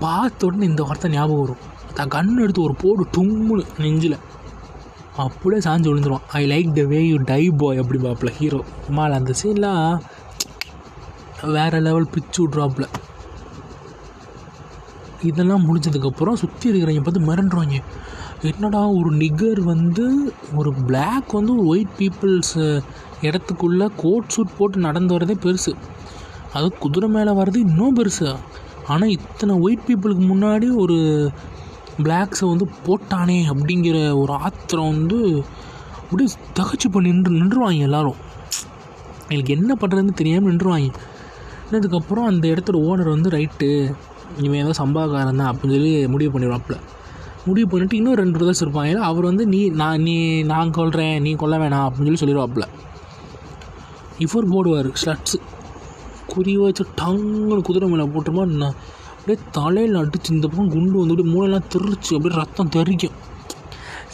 [0.00, 1.62] பார்த்த உடனே இந்த வார்த்தை ஞாபகம் வரும்.
[1.94, 4.18] தான் கண் எடுத்து ஒரு போடு டும்முன்னு நெஞ்சில்.
[5.16, 6.26] அப்படியே சாஞ்சு விழுந்துருவான்.
[6.32, 8.60] I like the way you die boy அப்படி பார்ப்பல ஹீரோ.
[8.98, 10.00] மால அந்த சீன்லாம்
[11.56, 12.86] வேறு லெவல் பிச்சு விட்ருவாப்புல
[15.30, 17.78] இதெல்லாம் முடிஞ்சதுக்கப்புறம் சுற்றி இருக்கிறவங்க பார்த்து மிரண்டுருவாங்க
[18.50, 20.04] என்னடா ஒரு நிகர் வந்து
[20.58, 22.56] ஒரு பிளாக் வந்து ஒரு ஒயிட் பீப்புள்ஸ்
[23.26, 25.72] இடத்துக்குள்ளே கோட் சூட் போட்டு நடந்து வரதே பெருசு.
[26.56, 28.28] அது குதிரை மேலே வர்றது இன்னும் பெருசு.
[28.86, 30.98] ஆனால் இத்தனை ஒயிட் பீப்புளுக்கு முன்னாடி ஒரு
[32.04, 35.18] பிளாக்ஸை வந்து போட்டானே அப்படிங்கிற ஒரு ஆத்திரம் வந்து
[36.00, 36.28] அப்படியே
[36.58, 38.18] தகச்சு பண்ணி நின்று நின்றுவாங்க எல்லோரும்.
[39.28, 40.90] எனக்கு என்ன பண்ணுறதுன்னு தெரியாமல் நின்றுவாங்க.
[41.64, 43.70] நின்றதுக்கப்புறம் அந்த இடத்தோட ஓனர் வந்து ரைட்டு
[44.44, 46.76] இவன் ஏதோ சம்பாக்காரன் தான் அப்படின்னு சொல்லி முடிவு பண்ணிடுவாப்புல.
[47.44, 51.56] முடிவு பண்ணிட்டு இன்னும் ரெண்டு பிரதர்ஸ் இருப்பாங்க அவர் வந்து நீ நான் நீ நான் கொள்கிறேன் நீ கொல்ல
[51.58, 52.66] வேணாம் அப்படின்னு சொல்லி சொல்லிடுவாப்புல.
[54.24, 55.38] இஃபோர் போடுவார் ஸ்லட்ஸு
[56.32, 58.76] குறி வச்சு டங்குன்னு குதிரை மேலே போட்டுருமா நான்
[59.18, 63.16] அப்படியே தலையில் அடிச்சு இந்த பக்கம் குண்டு வந்துட்டு மூளைலாம் தெரிச்சு அப்படியே ரத்தம் தெறிக்கும்.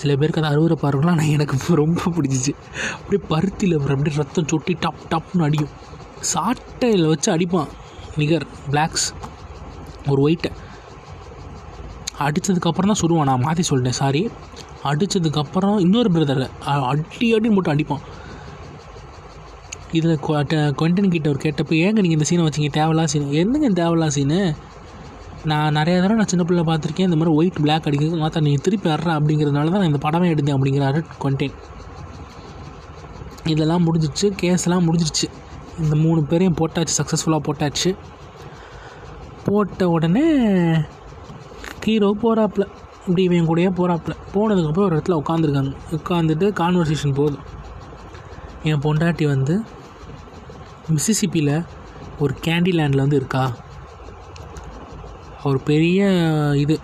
[0.00, 2.52] சில பேருக்கு அது அறுவரை பாருங்களாம் ஆனால் எனக்கு ரொம்ப பிடிச்சிச்சு.
[2.98, 5.74] அப்படியே பருத்தியில் அப்படியே ரத்தம் சொட்டி டப் டப்னு அடிக்கும்.
[6.34, 7.70] சாட்டையில் வச்சு அடிப்பான்
[8.16, 9.06] நிகர் பிளாக்ஸ்
[10.10, 10.50] ஒரு ஒயிட்டை
[12.24, 14.22] அடித்ததுக்கப்புறம் தான் சொல்லுவான் நான் மாற்றி சொல்லிட்டேன் சாரி
[14.90, 16.46] அடித்ததுக்கப்புறம் இன்னொரு பிரதரை
[16.90, 18.04] அடி அடி மட்டும் அடிப்பான்.
[19.98, 20.20] இதில்
[20.80, 22.70] கொண்டன் கிட்ட ஒரு கேட்டப்போ ஏங்க நீங்கள் இந்த சீனை வச்சீங்க?
[22.78, 24.38] தேவையில்லா சீன் என்னங்க இந்த தேவையில்லா சீனு
[25.50, 28.20] நான் நிறைய தடவை நான் சின்ன பிள்ளை பார்த்துருக்கேன் இந்த மாதிரி ஒயிட் பிளாக் அடிக்கிறது.
[28.22, 31.54] மாத்தா நீ திருப்பி வர்ற அப்படிங்கிறதுனால தான் நான் இந்த படமே எடுத்தேன் அப்படிங்கிறாரு கொண்டேன்
[33.52, 35.28] இதெல்லாம் முடிஞ்சிச்சு கேஸ்லாம் முடிஞ்சிருச்சு.
[35.84, 37.90] இந்த மூணு பேரையும் போட்டாச்சு சக்ஸஸ்ஃபுல்லாக போட்டாச்சு.
[39.44, 40.24] போட்ட உடனே
[41.84, 42.66] ஹீரோ போகிறாப்புல
[43.00, 47.38] இப்படி இவன் கூடயே போகிறாப்புல போனதுக்கப்புறம் ஒரு இடத்துல உட்காந்துருக்காங்க உட்காந்துட்டு கான்வர்சேஷன் போகுது.
[48.62, 49.62] என் பொண்டாட்டி வந்து
[50.88, 51.66] மிசிசிப்பியில்
[52.18, 53.52] ஒரு கேண்டி லேண்டில் வந்து இருக்கா?
[55.44, 56.10] ஒரு பெரிய
[56.56, 56.80] இது.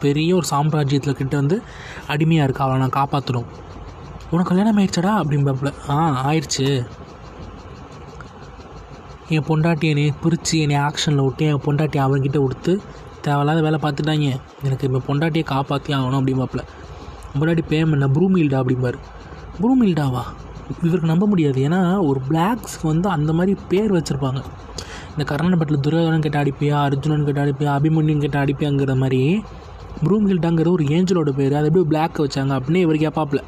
[0.00, 1.62] பெரிய ஒரு சாம்ராஜ்யத்தில் கிட்ட வந்து
[2.08, 2.64] அடிமையாக இருக்கா?
[2.64, 3.46] அவளை நான் காப்பாற்றணும்
[4.30, 5.12] உனக்கு கல்யாணம் ஆயிடுச்சடா?
[5.22, 6.86] அப்படிம்பாப்புல ஆ ஆயிடுச்சு.
[9.28, 12.80] என் பொண்டாட்டி என்னை பிரித்து என்னை ஆக்ஷனில் விட்டு என் பொண்டாட்டி அவன்கிட்ட கொடுத்து
[13.20, 14.40] தேவையில்லாத வேலை பார்த்துட்டாங்க.
[14.62, 16.64] எனக்கு இப்போ பொண்டாட்டியை காப்பாற்றி ஆகணும் அப்படிம்பாப்பில்.
[17.40, 18.98] பொண்டாட்டி பேமெண்ட் ப்ரூமில்டா அப்படிம்பாரு.
[19.62, 20.20] ப்ரூமில்டாவா?
[20.82, 21.68] இவருக்கு நம்ப முடியாது.
[21.68, 24.42] ஏன்னா ஒரு பிளாக்ஸ்க்கு வந்து அந்த மாதிரி பேர் வச்சுருப்பாங்க.
[25.18, 29.42] இந்த கர்ணப்பட்டில் துரியோதனன் கேட்ட அடிப்பியா அர்ஜுனன் கேட்ட அடிப்பியா அபிமன்யன் கேட்ட அடிப்பியாங்கிற மாதிரி
[30.04, 31.54] ப்ரூமில்டாங்கிற ஒரு ஏஞ்சலோட பேர்.
[31.54, 32.60] அதை எப்படி பிளாக் வச்சாங்க.
[32.60, 33.42] அப்படின்னு இவர் கேட்பாப்பில்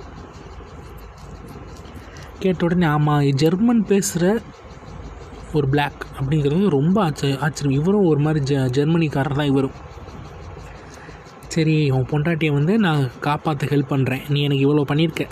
[2.39, 4.41] கேட்ட உடனே ஆமாம் ஜெர்மன் பேசுகிற
[5.59, 7.79] ஒரு பிளாக் அப்படிங்கிறது ரொம்ப ஆச்சரிய ஆச்சரியம்.
[7.81, 9.77] இவரும் ஒரு மாதிரி ஜெ ஜெர்மனிக்காரர் தான் இவரும்.
[11.55, 15.25] சரி உன் பொண்டாட்டியை வந்து நான் காப்பாற்ற ஹெல்ப் பண்ணுறேன் நீ எனக்கு இவ்வளோ பண்ணியிருக்க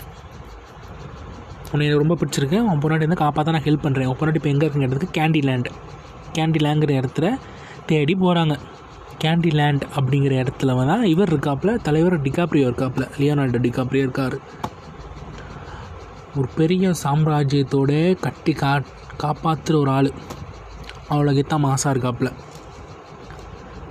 [1.73, 2.59] உன்னை ரொம்ப பிடிச்சிருக்கு.
[2.71, 5.71] உன் பொண்டாட்டி வந்து காப்பாற்ற நான் ஹெல்ப் பண்ணுறேன் உன் பொண்டாட்டி இப்போ எங்கே இருக்குங்க இடத்துக்கு கேண்டி லேண்டு
[6.37, 7.27] கேண்டி லேங்குற இடத்துல
[7.89, 8.55] தேடி போகிறாங்க
[9.23, 13.05] கேண்டி லேண்ட் அப்படிங்கிற இடத்துல தான் இவர் இருக்காப்புல தலைவர் டிகாப்ரியோ இருக்காப்புல.
[13.19, 14.37] லியோனால்டோ டிகாப்ரியோ இருக்கார்.
[16.39, 17.91] ஒரு பெரிய சாம்ராஜ்யத்தோட
[18.25, 18.87] கட்டி காட்
[19.23, 20.11] காப்பாற்றுற ஒரு ஆள்.
[21.09, 22.31] அவ்வளோ கெத்தா மாசாக இருக்காப்புல.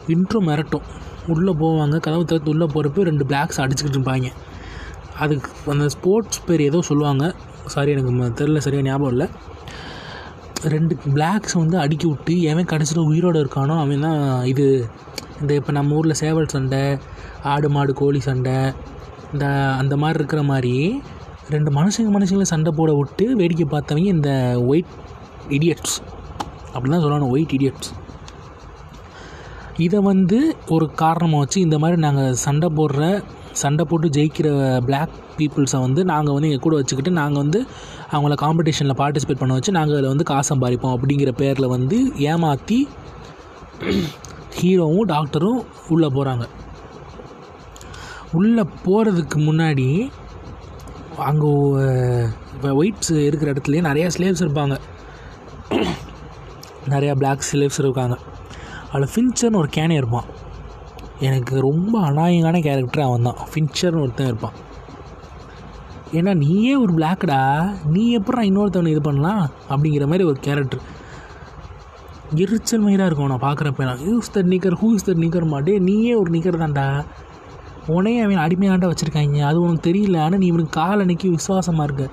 [0.06, 0.82] இன்ட்ரோ மிரட்டும்.
[1.26, 2.00] உள்ளே போவாங்க.
[2.00, 4.32] கதவு தவிர்த்து உள்ளே போகிறப்ப ரெண்டு பிளாக்ஸ் அடிச்சுக்கிட்டு இருப்பாங்க.
[5.18, 7.34] அதுக்கு அந்த ஸ்போர்ட்ஸ் பேர் ஏதோ சொல்லுவாங்க.
[7.66, 9.28] சாரி எனக்கு ம- தெரில சரியாக ஞாபகம் இல்லை.
[10.62, 14.88] ரெண்டு பிளாக்ஸ் வந்து அடுக்கி விட்டு எவன் கடைசியில் உயிரோடு இருக்கானோ அவன் தான் இது
[15.40, 16.98] இந்த இப்போ நம்ம ஊரில் சேவல் சண்டை
[17.42, 18.52] ஆடு மாடு கோழி சண்டை
[19.32, 19.46] இந்த
[19.78, 21.02] அந்த மாதிரி இருக்கிற மாதிரி
[21.50, 24.84] ரெண்டு மனுஷங்க மனுஷங்களை சண்டை போட விட்டு வேடிக்கை பார்த்தவங்க இந்த ஒயிட்
[25.50, 25.96] இடியட்ஸ்
[26.74, 27.90] அப்படிலாம் சொல்லணும் ஒயிட் இடியட்ஸ்
[29.76, 33.22] இதை வந்து ஒரு காரணமாக வச்சு இந்த மாதிரி நாங்கள் சண்டை போடுற
[33.52, 34.48] சண்டை போட்டு ஜெயிக்கிற
[34.80, 37.66] பிளாக் பீப்புள்ஸை வந்து நாங்கள் வந்து எங்கள் கூட வச்சுக்கிட்டு நாங்கள் வந்து
[38.12, 41.98] அவங்கள காம்படிஷனில் பார்ட்டிசிபேட் பண்ண வச்சு நாங்கள் அதில் வந்து காசு சம்பாதிப்போம் அப்படிங்கிற பேரில் வந்து
[42.32, 42.88] ஏமாற்றி
[44.58, 46.46] ஹீரோவும் டாக்டரும் உள்ளே போகிறாங்க
[48.32, 50.10] உள்ளே போகிறதுக்கு முன்னாடி
[51.16, 51.50] அங்கே
[52.72, 54.80] ஒயிட்ஸ் இருக்கிற இடத்துலையே நிறையா ஸ்லேவ்ஸ் இருப்பாங்க.
[56.88, 58.18] நிறையா பிளாக் ஸ்லேவ்ஸ் இருக்காங்க.
[58.92, 60.24] அதில் ஃபின்ச்சர்னு ஒரு கேனே இருப்பான்.
[61.20, 64.52] எனக்கு ரொம்ப அநாயகான கேரக்டர் அவன் தான் ஃபின்ச்சர்னு ஒருத்தன் இருப்பான்.
[66.12, 69.50] ஏன்னா நீயே ஒரு பிளாக்டா நீ எப்படா இன்னொருத்தவனை இது பண்ணலாம்?
[69.68, 71.02] அப்படிங்கிற மாதிரி ஒரு கேரக்டர்
[72.34, 73.82] எரிச்சல் மயிராக இருக்கும் நான் பார்க்குறப்ப.
[73.84, 77.04] நான் use that nigger who is that nigger மாட்டே நீயே ஒரு நிக்கர் தான்டா.
[77.88, 79.40] உனையே அவன் அடிமையாண்டா வச்சுருக்காங்க.
[79.40, 80.18] அது உனக்கு தெரியல.
[80.18, 82.10] ஆனால் நீ இவனுக்கு கால் அன்னைக்கு விசுவாசமாக இருக்க.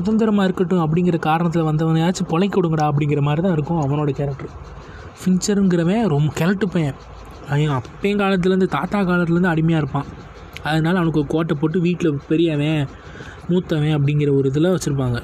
[0.00, 4.52] சுதந்திரமாக இருக்கட்டும் அப்படிங்கிற காரணத்தில் வந்தவனையாச்சும் பொழைக்க விடுங்கடா அப்படிங்கிற மாதிரி தான் இருக்கும் அவனோட கேரக்டர்
[5.20, 6.98] ஃபின்ச்சருங்கிறவன் ரொம்ப கிழட்டு பையன்.
[7.50, 10.08] அவன் அப்பையும் காலத்துலேருந்து தாத்தா காலத்துலேருந்து அடிமையாக இருப்பான்.
[10.68, 12.88] அதனால் அவனுக்கு ஒரு கோட்டை போட்டு வீட்டில் பெரியவன்
[13.50, 15.18] மூத்தவன் அப்படிங்கிற ஒரு இதில் வச்சுருப்பாங்க.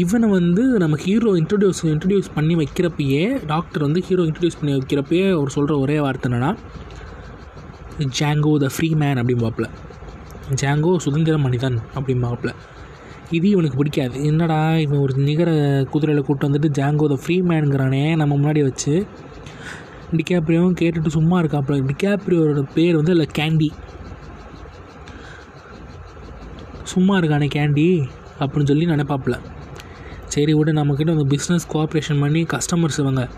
[0.00, 3.22] இவனை வந்து நம்ம ஹீரோ இன்ட்ரடியூஸ் இன்ட்ரடியூஸ் பண்ணி வைக்கிறப்பயே
[3.52, 6.52] டாக்டர் வந்து ஹீரோ இன்ட்ரடியூஸ் பண்ணி வைக்கிறப்பயே அவர் சொல்கிற ஒரே வார்த்தை என்னன்னா
[8.20, 9.68] ஜாங்கோ த ஃப்ரீ மேன் அப்படிம்பாப்புல.
[10.60, 12.54] ஜாங்கோ சுதந்திர மனிதன் அப்படிம்பாப்புல.
[13.30, 14.24] இது இவனுக்கு பிடிக்காது.
[14.24, 15.50] என்னடா இவன் ஒரு நிகர
[15.90, 19.06] குதிரையில் கூட்டு வந்துட்டு ஜாங்கோ த ஃப்ரீ மேனுங்கிறானே நம்ம முன்னாடி வச்சு.
[20.12, 21.76] டிகாப்ரியோவும் கேட்டுட்டு சும்மா இருக்காப்புல.
[21.90, 23.68] டிகாப்ரியோட பேர் வந்து இல்லை கேண்டி.
[26.82, 28.08] சும்மா இருக்கானே கேண்டி
[28.40, 29.38] அப்படின்னு சொல்லி நினைப்பாப்புல.
[30.24, 33.28] சரி விட நம்மக்கிட்ட வந்து பிஸ்னஸ் கோஆப்ரேஷன் பண்ணி கஸ்டமர்ஸ் இவங்க.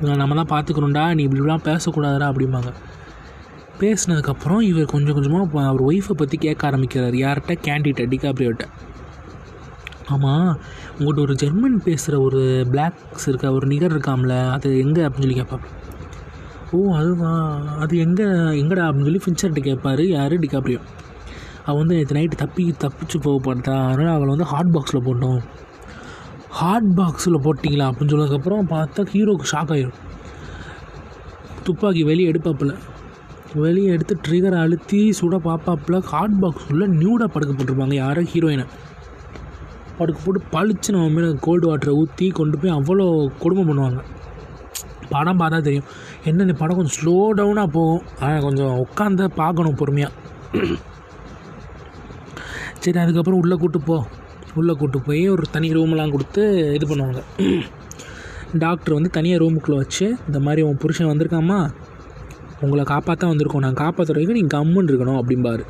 [0.00, 2.72] இவங்க நம்ம தான் பார்த்துக்கணும்டா நீ இப்படிலாம் பேசக்கூடாதுடா அப்படிம்பாங்க.
[3.84, 7.16] பேசினதுக்கப்புறம் இவர் கொஞ்சம் கொஞ்சமாக அவர் ஒய்ஃபை பற்றி கேட்க ஆரம்பிக்கிறார்.
[7.24, 7.54] யார்கிட்ட?
[7.66, 8.66] கேண்டிட்ட டிகாப்ரியோட்ட
[10.14, 10.48] ஆமாம்
[10.98, 12.40] உங்கள்கிட்ட ஒரு ஜெர்மன் பேசுகிற ஒரு
[12.72, 15.68] பிளாக்ஸ் இருக்க ஒரு நிகர் இருக்காம்ல அது எங்கே அப்படின்னு சொல்லி கேட்பாங்க
[16.72, 17.32] ஓ அதுவா?
[17.80, 18.26] அது எங்கே
[18.60, 20.04] எங்கடா அப்படின்னு சொல்லி ஃபின்ச்சர்கிட்ட கேட்பாரு.
[20.08, 20.34] யார்?
[20.34, 20.80] டிகாப்ரியோ
[21.66, 25.38] அவள் வந்து நேற்று நைட்டு தப்பி தப்பிச்சு போக போட்டா அதனால் அவளை வந்து ஹாட் பாக்ஸில் போட்டோம்.
[26.60, 30.00] ஹாட் பாக்ஸில் போட்டிங்களா அப்படின்னு சொன்னதுக்கப்புறம் பார்த்தா ஹீரோக்கு ஷாக் ஆயிடும்
[31.64, 32.74] துப்பாக்கி வெளியே எடுப்பாப்புல.
[33.62, 37.94] வெளியே எடுத்து ட்ரிகரை அழுத்தி சுட பாப்பாப்புல ஹாட் பாக்ஸ் உள்ள நியூடாக படுக்க போட்டிருப்பாங்க.
[38.02, 38.64] யாரோ ஹீரோயினை
[39.98, 43.06] படுக்க போட்டு பளிச்சு நம்ம மேலே கோல்டு வாட்டரை ஊற்றி கொண்டு போய் அவ்வளோ
[43.42, 44.00] கொடுமை பண்ணுவாங்க.
[45.12, 45.88] படம் பார்த்தா தெரியும்.
[46.30, 48.02] என்ன இந்த படம் கொஞ்சம் ஸ்லோ டவுனாக போகும்.
[48.24, 50.12] ஆனால் கொஞ்சம் உட்காந்து பார்க்கணும் பொறுமையாக
[52.84, 53.96] சரி அதுக்கப்புறம் உள்ளே கூட்டு போ.
[54.60, 56.42] உள்ளே கூட்டு போய் ஒரு தனி ரூம்லாம் கொடுத்து
[56.76, 57.20] இது பண்ணுவாங்க.
[58.64, 61.60] டாக்டர் வந்து தனியாக ரூமுக்குள்ளே வச்சு இந்த மாதிரி உன் புருஷன் வந்திருக்காமா?
[62.64, 63.64] உங்களை காப்பாற்ற வந்திருக்கோம்.
[63.66, 65.64] நான் காப்பாற்றுற வரைக்கும் நீங்கள் கம்முன்னு இருக்கணும் அப்படிம்பாரு.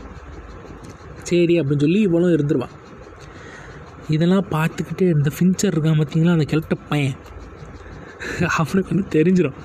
[1.28, 2.74] சரி அப்படின்னு சொல்லி இவ்வளோ இருந்துருவான்
[4.14, 6.35] இதெல்லாம் பார்த்துக்கிட்டு இந்த ஃபின்ச்சர் இருக்கான் பார்த்தீங்களா?
[6.37, 7.16] அந்த கிழட்ட பையன்.
[8.59, 9.59] அவனுக்கு வந்து தெரிஞ்சிடும்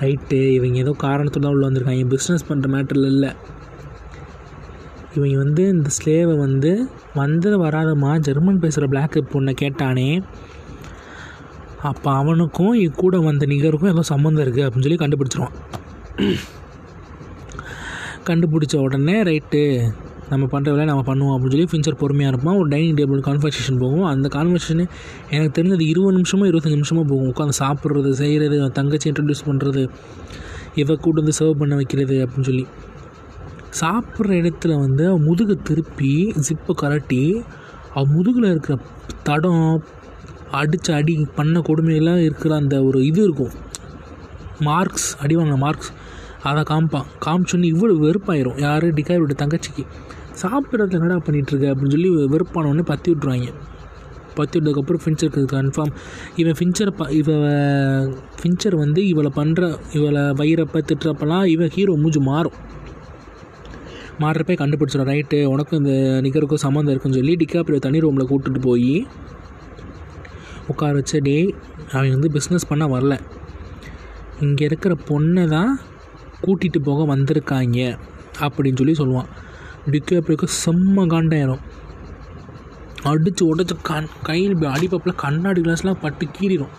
[0.00, 2.06] ரைட்டு இவங்க ஏதோ காரணத்தோட தான் உள்ளே வந்திருக்காங்க.
[2.14, 3.30] பிஸ்னஸ் பண்ணுற மேட்டரில் இல்லை.
[5.16, 6.70] இவங்க வந்து இந்த ஸ்லேவை வந்து
[7.20, 10.10] வந்தது வராதமா ஜெர்மன் பேசுகிற பிளாக் பொண்ணை கேட்டானே.
[11.90, 15.56] அப்போ அவனுக்கும் கூட வந்த நிகருக்கும் ஏதோ சம்மந்தம் இருக்குது அப்படின்னு சொல்லி கண்டுபிடிச்சிருவான்.
[18.28, 19.60] கண்டுபிடிச்ச உடனே ரைட்டு
[20.30, 22.56] நம்ம பண்ணுற வேலையை நம்ம பண்ணுவோம் அப்படின்னு சொல்லி ஃபின்சர் பொறுமையாக இருப்பான்.
[22.60, 24.06] ஒரு டைனிங் டேபிள் கான்வர்சேஷன் போகும்.
[24.12, 24.82] அந்த கான்வர்சேஷன்
[25.30, 27.28] எனக்கு தெரிஞ்சது இருபது நிமிஷமோ இருபத்தஞ்சி நிமிஷமோ போகும்.
[27.32, 29.84] உட்காந்து சாப்பிட்றது செய்கிறது தங்கச்சி இன்ட்ரடியூஸ் பண்ணுறது
[30.74, 32.66] இவ கூட்டு வந்து சர்வ் பண்ண வைக்கிறது அப்படின்னு சொல்லி.
[33.82, 36.12] சாப்பிட்ற இடத்துல வந்து முதுகை முதுகு திருப்பி
[36.48, 37.22] ஜிப்பை கரட்டி
[37.94, 38.74] அவன் முதுகில் இருக்கிற
[39.28, 39.82] தடம்
[40.50, 43.54] அடித்து அடி பண்ண கொடுமையெல்லாம் இருக்கிற அந்த ஒரு இது இருக்கும்.
[44.68, 45.90] மார்க்ஸ் அடி வாங்கின மார்க்ஸ்
[46.48, 48.58] அதை காமிப்பான் காமிச்சோன்னு இவ்வளோ வெறுப்பாயிரும்.
[48.66, 48.86] யார்?
[48.98, 49.84] டிகாரியோட தங்கச்சிக்கு.
[50.42, 53.50] சாப்பிட்றதுல என்னடா பண்ணிகிட்ருக்க அப்படின்னு சொல்லி வெறுப்பானவொடனே பற்றி விட்ருவாங்க
[54.38, 55.92] பற்றி விட்டதுக்கப்புறம் ஃபின்ச்சருக்கு கன்ஃபார்ம்
[56.40, 57.28] இவன் ஃபின்ச்சரை ப இவ
[58.40, 62.56] ஃபின்ச்சர் வந்து இவளை பண்ணுற இவளை வயிறப்ப திட்டுறப்பெல்லாம் இவன் ஹீரோ மூஞ்சி மாறும்.
[64.22, 65.94] மாறுறப்பே கண்டுபிடிச்சிடும் ரைட்டு உனக்கும் இந்த
[66.26, 68.92] நிகருக்கும் சம்மந்தம் இருக்குன்னு சொல்லி டிகாப்ரியோ தனி ரூமில் கூப்பிட்டுட்டு போய்
[70.72, 71.36] உட்கார வச்ச டே
[71.96, 73.16] அவன் வந்து பிஸ்னஸ் பண்ண வரல.
[74.46, 75.72] இங்கே இருக்கிற பொண்ணை தான்
[76.42, 77.98] கூட்டிகிட்டு போக வந்திருக்காங்க
[78.38, 79.28] அப்படின்னு சொல்லி சொல்லுவான்.
[79.90, 81.60] டிகாப்ரியோக்கு செம்ம காண்டாயிரும்.
[83.02, 86.74] அடித்து உடச்சி கண் கையில் அடிப்பப்பில் கண்ணாடி கிளாஸ்லாம் பட்டு கீறிடும்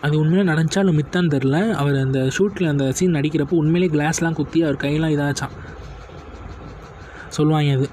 [0.00, 4.62] அது உண்மையிலே நடந்தாலும் மித்தான் மித்தான்னு தெரில அவர் அந்த ஷூட்டில் அந்த சீன் நடிக்கிறப்போ உண்மையிலே கிளாஸ்லாம் குத்தி
[4.62, 5.54] அவர் கையெல்லாம் இதாச்சான்.
[7.28, 7.88] சொல்லுவாங்க அது.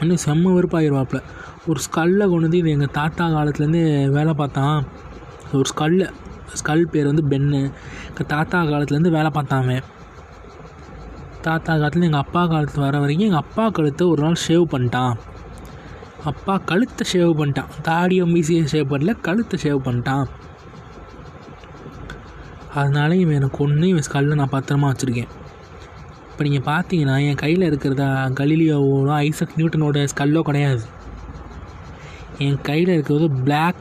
[0.00, 1.22] இன்னும் செம்ம வெறுப்பாயிருவாப்புல.
[1.66, 4.84] ஒரு ஸ்கல்லை கொண்டு வந்து இது எங்கள் தாத்தா காலத்துலேருந்து வேலை பார்த்தான்.
[5.52, 6.10] ஒரு ஸ்கல்லை.
[6.60, 7.60] ஸ்கல் பேர் வந்து பென்னு.
[8.32, 9.86] தாத்தா காலத்துலேருந்து வேலை பார்த்தான் அவன்
[11.46, 15.14] தாத்தா காலத்துலேருந்து எங்கள் அப்பா காலத்து வர வரைக்கும் எங்கள் அப்பா கழுத்தை ஒரு நாள் ஷேவ் பண்ணிட்டான்.
[16.30, 17.70] அப்பா கழுத்தை ஷேவ் பண்ணிட்டான்.
[17.88, 20.26] தாடியும் மீசியை ஷேவ் பண்ணல கழுத்தை ஷேவ் பண்ணிட்டான்.
[22.80, 25.30] அதனால இவன் எனக்கு ஒன்று இவன் ஸ்கல்லை நான் பத்திரமா வச்சுருக்கேன்.
[26.30, 28.08] இப்போ நீங்கள் பார்த்தீங்கன்னா என் கையில் இருக்கிறதா
[28.40, 30.84] கலீலியோவோட ஐசக் நியூட்டனோட ஸ்கல்லோ கிடையாது.
[32.44, 33.80] என் கையில் இருக்கிறது பிளாக்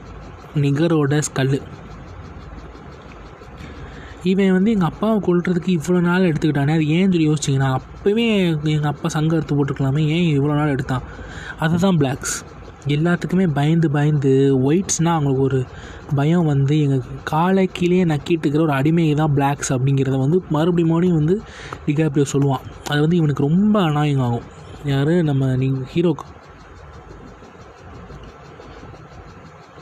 [0.63, 1.59] நிகரோட ஸ்கல்லு.
[4.31, 6.73] இவன் வந்து எங்கள் அப்பாவை கொள்றதுக்கு இவ்வளோ நாள் எடுத்துக்கிட்டானே.
[6.77, 8.25] அது ஏன்னு சொல்லி யோசிச்சிங்கன்னா அப்போவே
[8.73, 10.03] எங்கள் அப்பா சங்கம் எடுத்து போட்டுருக்கலாமே.
[10.15, 11.05] ஏன் இவ்வளோ நாள் எடுத்தான்?
[11.65, 12.35] அதுதான் பிளாக்ஸ்
[12.93, 14.31] எல்லாத்துக்குமே பயந்து பயந்து
[14.67, 15.59] ஒயிட்ஸ்னால் அவங்களுக்கு ஒரு
[16.15, 21.19] பயம் வந்து எங்கள் காலை கீழே நக்கிட்டு இருக்கிற ஒரு அடிமை தான் பிளாக்ஸ் அப்படிங்கிறத வந்து மறுபடியும் மறுபடியும்
[21.21, 21.35] வந்து
[21.87, 22.63] டிகாப்ரியோ சொல்லுவான்.
[22.91, 24.47] அது வந்து இவனுக்கு ரொம்ப அனாயம் ஆகும்.
[24.93, 25.13] யார்?
[25.29, 26.27] நம்ம நீங்கள் ஹீரோக்கு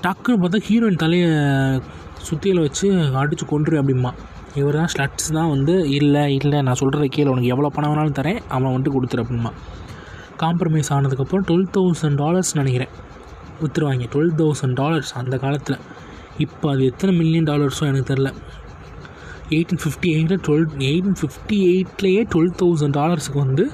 [0.06, 1.30] டக்குன்னு பார்த்தா ஹீரோயின் தலையை
[2.28, 2.88] சுத்தியில் வச்சு
[3.22, 4.12] அடித்து கொண்டுரு அப்படிமா
[4.60, 8.40] இவர் தான் ஸ்லட்ஸ் தான் வந்து இல்லை இல்லை நான் சொல்கிறத கீழே உனக்கு எவ்வளோ பணம் வேணாலும் தரேன்
[8.56, 9.52] அவன் வந்துட்டு கொடுத்துரு அப்படிமா
[10.44, 12.92] காம்ப்ரமைஸ் ஆனதுக்கப்புறம் டுவெல் தௌசண்ட் டாலர்ஸ் நினைக்கிறேன்.
[13.62, 15.78] விற்றுருவாங்க டுவெல் தௌசண்ட் டாலர்ஸ் அந்த காலத்தில்.
[16.46, 18.32] இப்போ அது எத்தனை மில்லியன் டாலர்ஸோ எனக்கு தெரில.
[19.56, 23.66] எயிட்டீன் ஃபிஃப்டி எயிட்டில் டுவெல் எயிட்டீன் ஃபிஃப்டி எயிட்லேயே டுவெல் தௌசண்ட் டாலர்ஸுக்கு வந்து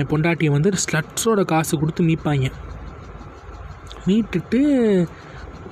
[0.00, 2.48] என் பொண்டாட்டியை வந்து ஸ்லட்ஸோட காசு கொடுத்து மீட்பாங்க.
[4.08, 4.60] மீட்டுட்டு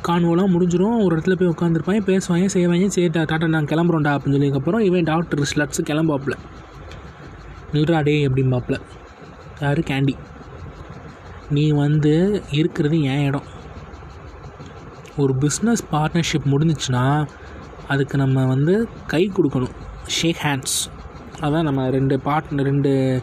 [0.08, 5.02] கான்வோலாம் முடிஞ்சிடும் ஒரு இடத்துல போய் உட்காந்துருப்பாங்க பேசுவாங்க செய்வாங்க சரி டாட்டா நான் கிளம்புறோம்டா அப்படின்னு அப்புறம் இவன்
[5.02, 6.36] டாக்டர் ஸ்லட்ஸ் கிளம்பாப்புல
[7.72, 8.80] நில்றா டே அப்படிம்பாப்புல.
[9.60, 9.78] யார்?
[9.78, 10.14] கேண்டி.
[11.50, 13.42] நீ வந்து இருக்கிறது என் இடம்.
[15.16, 17.28] ஒரு பிஸ்னஸ் பார்ட்னர்ஷிப் முடிஞ்சிச்சுன்னா
[17.88, 19.74] அதுக்கு நம்ம வந்து கை கொடுக்கணும்.
[20.06, 20.78] ஷேக் ஹேண்ட்ஸ்
[21.40, 23.22] அதான் நம்ம ரெண்டு பார்ட்னர் ரெண்டு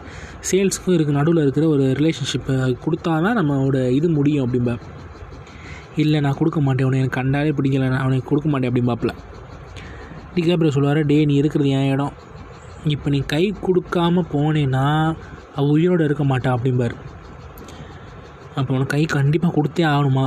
[0.50, 4.78] சேல்ஸுக்கும் இருக்கு நடுவில் இருக்கிற ஒரு ரிலேஷன்ஷிப்பை கொடுத்தா தான் நம்மளோட இது முடியும் அப்படிம்பா.
[6.02, 6.86] இல்லை நான் கொடுக்க மாட்டேன்.
[6.86, 7.88] அவனை எனக்கு கண்டாலே பிடிக்கல.
[7.92, 9.14] நான் அவனுக்கு கொடுக்க மாட்டேன் அப்படிம்பாப்புல
[10.34, 12.14] டிகாப்ரியோ சொல்லுவார் டே நீ இருக்கிறது என் இடம்.
[12.94, 14.84] இப்போ நீ கை கொடுக்காம போனேன்னா
[15.56, 16.94] அவள் உயிரோடு இருக்க மாட்டா அப்படிம்பார்.
[18.58, 20.26] அப்போ உனக்கு கை கண்டிப்பாக கொடுத்தே ஆகணுமா?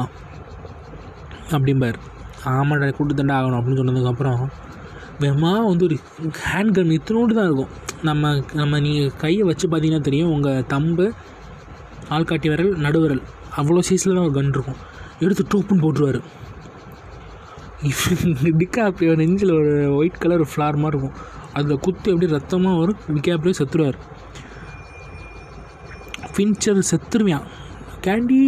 [1.56, 1.98] அப்படிம்பார்.
[2.56, 4.44] ஆமாடா கொடுத்துட்டா ஆகணும் அப்படின்னு சொன்னதுக்கப்புறம்
[5.24, 5.96] வெமா வந்து ஒரு
[6.50, 7.74] ஹேண்ட் கன் இத்தனோடு தான் இருக்கும்.
[8.10, 11.06] நம்ம நம்ம நீங்கள் கையை வச்சு பார்த்தீங்கன்னா தெரியும் உங்கள் தம்பு
[12.16, 13.22] ஆள்காட்டி விரல் நடுவிரல்
[13.60, 14.80] அவ்வளோ சைஸில் தான் ஒரு கன் இருக்கும்.
[15.26, 16.22] எடுத்து டூப்புன்னு போட்டுருவார்.
[18.62, 21.18] டிகாப்ரியோ நெஞ்சில் ஒரு ஒயிட் கலர் ஃப்ளார் மாதிரி இருக்கும்.
[21.58, 23.98] அதில் குத்து அப்படியே ரத்தமாக வரும் டிகாப்ரியோ செத்துருவார்.
[26.34, 27.48] ஃபின்ச்சர் செத்துருவான்
[28.06, 28.40] கேண்டி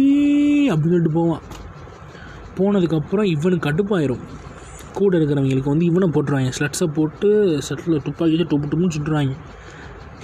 [0.72, 1.42] அப்படின்னு சொல்லிட்டு போவான்.
[2.58, 4.24] போனதுக்கப்புறம் இவனுக்கு கடுப்பாயிரும்.
[4.98, 6.50] கூட இருக்கிறவங்களுக்கு வந்து இவனை போட்டுருவாங்க.
[6.58, 7.28] ஸ்லட்ஸை போட்டு
[7.66, 9.34] ஸ்லட்டில் துப்பாக்கி டொப்பு டொப்புன்னு சுட்டுருவாங்க.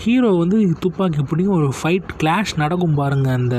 [0.02, 1.58] ஹீரோ வந்து துப்பாக்கி பிடிக்கும்.
[1.60, 3.56] ஒரு ஃபைட் கிளாஷ் நடக்கும் பாருங்கள் அந்த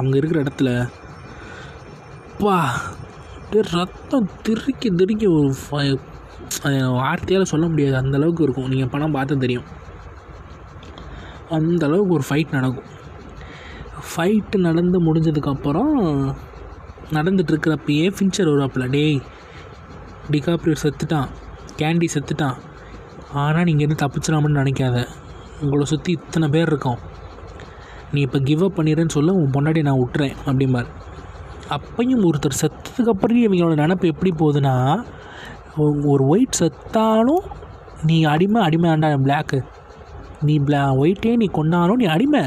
[0.00, 0.70] அங்கே இருக்கிற இடத்துல.
[2.40, 2.60] அப்பா.
[3.38, 5.98] அப்படியே ரத்தம் திருக்கி திருக்கி ஒரு
[6.62, 7.96] அது வார்த்தையால் சொல்ல முடியாது.
[7.96, 8.68] அந்த அளவுக்கு இருக்கும்.
[8.68, 9.66] நீங்கள் படம் பார்த்தா தெரியும்.
[11.48, 12.88] அந்த அளவுக்கு ஒரு ஃபைட் நடக்கும்.
[14.10, 15.92] ஃபைட்டு நடந்து முடிஞ்சதுக்கப்புறம்
[17.16, 18.88] நடந்துட்டுருக்கிறப்பயே ஃபின்ச்சர் வருவாப்புல.
[18.90, 19.20] டேய்
[20.30, 21.28] டிகாப்ரியோ செத்துட்டான்.
[21.76, 22.56] கேண்டி செத்துட்டான்.
[23.32, 25.06] ஆனால் நீங்கள் எதுவும் தப்பிச்சிடாமன்னு நினைக்காத.
[25.60, 26.98] உங்களை சுற்றி இத்தனை பேர் இருக்கோம்.
[28.12, 30.36] நீ இப்போ கிவ் அப் பண்ணிடுறேன்னு சொல்ல உன் பொண்டாட்டி நான் விட்டுறேன்.
[30.46, 30.90] அப்படிம்பார்.
[31.70, 34.74] அப்பையும் ஒருத்தர் செத்ததுக்கு அப்புறம் இவங்களோட நினப்பு எப்படி போகுதுன்னா
[35.78, 37.44] ஒ- ஒரு ஒயிட் செத்தாலும்
[38.04, 39.58] நீ அடிமை அடிமை ஆண்டா பிளாக்கு
[40.42, 42.42] நீ பிளா ஒயிட்டே நீ கொண்டாலும் நீ அடிமை.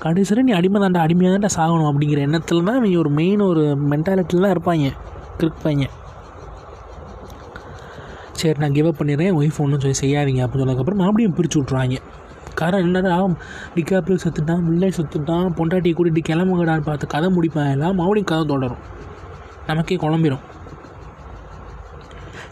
[0.00, 4.44] கடைசியில் நீ அடிமை தாண்டா அடிமையாக தாண்டா சாகணும் அப்படிங்கிற எண்ணத்தில் தான் இவங்க ஒரு மெயின் ஒரு மென்டாலிட்டியில்
[4.44, 4.88] தான் இருப்பாங்க
[5.38, 5.84] கிருப்பாங்க
[8.34, 11.98] சரி நான் கிவ் அப் பண்ணிடுறேன் ஒய்ஃப் ஒன்றும் சொல்லி செய்யாதீங்க அப்படின்னு சொன்னதுக்கப்புறம் மறுபடியும் பிரித்து விட்ருவாங்க
[12.56, 13.14] காரணம் என்னடா
[13.74, 18.82] டிகாப்ரியோ செத்துட்டான் முல்லை செத்துட்டான் பொண்டாட்டியை கூட்டிகிட்டு கிளம்புங்கடான்னு பார்த்து கதை முடிப்பேன் எல்லாம் மறுபடியும் கதை தொடரும்.
[19.66, 20.44] நமக்கே குழம்பிடும்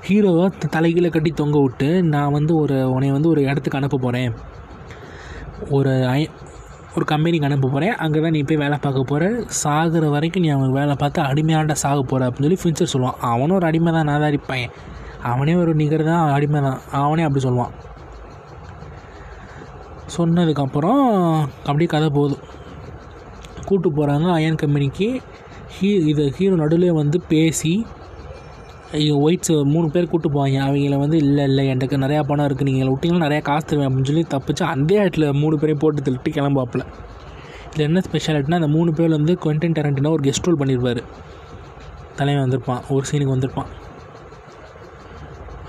[0.09, 4.33] ஹீரோவை த- தலைகீழ கட்டி தொங்க விட்டு நான் வந்து ஒரு உன்னை வந்து ஒரு இடத்துக்கு அனுப்ப போகிறேன்
[5.71, 6.21] ஒரு ஐ
[6.95, 9.29] ஒரு கம்பெனிக்கு அனுப்ப போகிறேன் அங்கே தான் நீ போய் வேலை பார்க்க போகிற
[9.63, 13.19] சாகிற வரைக்கும் நீ அவங்க வேலை பார்த்து அடிமையாண்ட சாக போகிற அப்படின்னு சொல்லி ஃபின்ச்சர் சொல்லுவான்.
[13.29, 14.75] அவனும் ஒரு அடிமை தான் நாதாரி பையன்
[15.23, 17.73] அவனே ஒரு நிகர் தான் அடிமை தான் அவனே அப்படி சொல்லுவான்.
[20.17, 21.03] சொன்னதுக்கப்புறம்
[21.67, 22.37] அப்படியே கதை போகுது.
[23.67, 25.09] கூப்பிட்டு போகிறாங்க அயன் கம்பெனிக்கு
[25.75, 27.75] ஹீ இது ஹீரோ நடுவில் வந்து பேசி
[29.23, 30.59] ஒயிட்ஸ் மூணு பேர் கூப்பிட்டு போவாங்க.
[30.67, 34.25] அவங்கள வந்து இல்லை இல்லை எனக்கு நிறையா பணம் இருக்குது நீங்கள் விட்டிங்கன்னா நிறையா காசு தருவேன் அப்படின்னு சொல்லி
[34.35, 36.85] தப்பிச்சு அந்த இடத்துல மூணு பேரையும் போட்டு தள்ளிட்டு கிளம்பாப்பில்
[37.71, 41.01] இதில் என்ன ஸ்பெஷாலிட்டினா அந்த மூணு பேர் வந்து குவென்டன் டெரண்டினோ ஒரு கெஸ்ட் ரோல் பண்ணியிருப்பார்
[42.19, 43.71] தலைவன் வந்திருப்பான் ஒரு சீனுக்கு வந்திருப்பான்.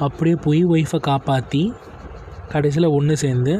[0.05, 1.63] அப்படியே போய் ஒய்ஃபை காப்பாற்றி
[2.53, 3.53] கடைசியில் ஒன்று சேர்ந்து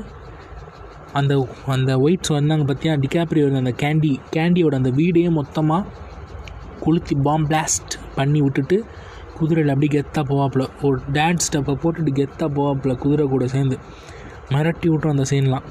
[1.20, 1.34] அந்த
[1.74, 6.04] அந்த ஒயிட்ஸ் வந்தாங்க பார்த்தியா டிகாப்ரியோ அந்த கேண்டி கேண்டியோட அந்த வீடையே மொத்தமாக
[6.80, 8.78] கொளுத்தி பாம் பிளாஸ்ட் பண்ணி விட்டுட்டு
[9.38, 10.64] குதிரையில் அப்படி கெத்தாக போவாப்புல.
[10.82, 13.78] ஒரு டான்ஸ் ஸ்டெப்பை போட்டுட்டு கெத்தாக போவாப்புல குதிரை கூட சேர்ந்து.
[14.50, 15.66] மிரட்டி விட்ரும் அந்த சீன்லாம்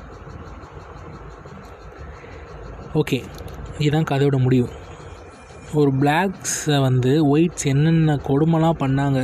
[3.00, 3.18] ஓகே
[3.78, 4.68] இதுதான் கதையோட முடிவு.
[5.74, 9.20] ஒரு பிளாக்ஸை வந்து ஒயிட்ஸ் என்னென்ன கொடுமைலாம் பண்ணாங்க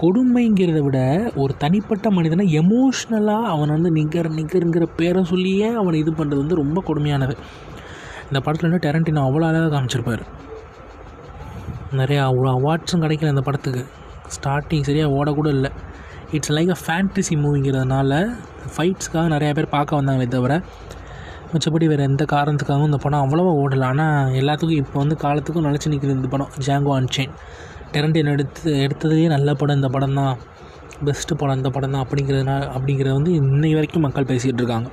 [0.00, 0.98] கொடுமைங்கிறத விட
[1.42, 6.78] ஒரு தனிப்பட்ட மனிதனை எமோஷ்னலாக அவனை வந்து நிகர் நிகருங்கிற பேரை சொல்லியே அவனை இது பண்ணுறது வந்து ரொம்ப
[6.88, 7.34] கொடுமையானது.
[8.28, 10.24] இந்த படத்தில் வந்து டெரண்டினோ அவ்வளோ அழகாக காமிச்சிருப்பார்.
[12.00, 13.82] நிறையா அவ்வளோ அவார்ட்ஸும் கிடைக்கல இந்த படத்துக்கு.
[14.36, 15.70] ஸ்டார்டிங் சரியாக ஓடக்கூட இல்லை.
[16.36, 18.12] இட்ஸ் லைக் அ ஃபேண்டசி மூவிங்கிறதுனால
[18.74, 20.54] ஃபைட்ஸ்க்காக நிறையா பேர் பார்க்க வந்தாங்களே தவிர
[21.52, 23.86] மிச்சப்படி வேறு எந்த காரணத்துக்காகவும் இந்த படம் அவ்வளோவா ஓடலை.
[23.92, 26.50] ஆனால் எல்லாத்துக்கும் இப்போ வந்து காலத்துக்கும் நினச்சி நிற்கிறது இந்த படம்.
[26.66, 27.34] ஜாங்கோ அன்சைன்
[27.94, 30.34] டெரண்டின் எடுத்து எடுத்ததுலேயே நல்ல படம் இந்த படம் தான்
[31.06, 34.88] பெஸ்ட்டு படம் இந்த படம் தான் அப்படிங்கிறதுனால அப்படிங்கிறத வந்து இன்னை வரைக்கும் மக்கள் பேசிகிட்டு இருக்காங்க.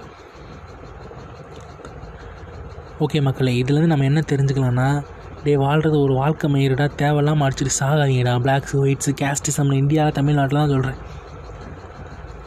[3.05, 4.87] ஓகே மக்களே இதுலேருந்து நம்ம என்ன தெரிஞ்சுக்கலாம்னா
[5.43, 8.33] டே வாழ்கிறது ஒரு வாழ்க்கை மயிரிடா தேவையில்லாமல் அடிச்சுட்டு சாகாதீங்கடா.
[8.45, 10.99] பிளாக்ஸு ஒயிட்ஸு கேஸ்டிசம்னு இந்தியாவில் தமிழ்நாட்டில் தான் சொல்கிறேன்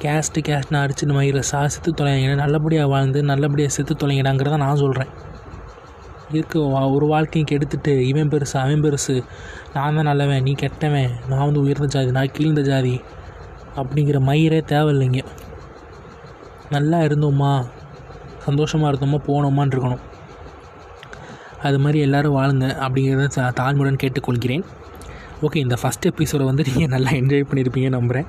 [0.03, 2.35] கேஸ்ட்டு கேஸ்ட்னு அடிச்சுட்டு மயிரை சா செத்து தொலைங்க.
[2.43, 5.11] நல்லபடியாக வாழ்ந்து நல்லபடியாக செத்து தொலைங்கடாங்கிறத நான் சொல்கிறேன்
[6.35, 9.25] இருக்கு வா- ஒரு வாழ்க்கையும் கெடுத்துட்டு இவன் பெருசு அவன் பெருசு.
[9.75, 11.11] நான் தான் நல்லவன் நீ கெட்டவன்.
[11.29, 13.01] நான் வந்து உயர்ந்த ஜாதி நான் கீழ்ந்த ஜாதி.
[13.77, 15.25] அப்படிங்கிற மயிரே தேவையில்லைங்க.
[16.71, 17.67] நல்லா இருந்தோமா?
[18.39, 19.21] சந்தோஷமாக இருந்தோமா?
[19.27, 19.99] போனோமான்னு இருக்கணும்.
[21.63, 24.63] அது மாதிரி எல்லோரும் வாழுங்க அப்படிங்கிறத தாழ்மையுடன் கேட்டுக்கொள்கிறேன்.
[25.43, 28.27] ஓகே இந்த ஃபஸ்ட் எபிசோடை வந்து நீங்கள் நல்லா என்ஜாய் பண்ணியிருப்பீங்க நம்புகிறேன்